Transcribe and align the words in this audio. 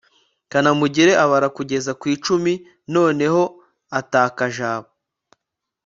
kanamugire 0.51 1.11
abara 1.23 1.47
kugeza 1.57 1.91
ku 1.99 2.05
icumi 2.13 2.53
noneho 2.93 3.41
ataka 3.99 4.43
jabo 4.55 4.89